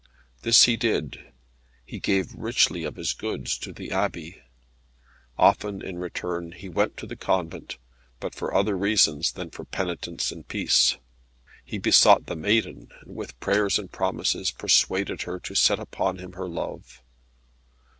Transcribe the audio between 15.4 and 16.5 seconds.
to set upon him her